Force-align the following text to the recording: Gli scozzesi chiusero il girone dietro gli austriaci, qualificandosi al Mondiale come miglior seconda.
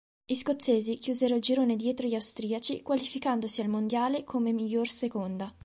Gli 0.25 0.33
scozzesi 0.33 0.95
chiusero 0.97 1.35
il 1.35 1.41
girone 1.41 1.75
dietro 1.75 2.07
gli 2.07 2.15
austriaci, 2.15 2.81
qualificandosi 2.81 3.61
al 3.61 3.67
Mondiale 3.67 4.23
come 4.23 4.51
miglior 4.51 4.89
seconda. 4.89 5.53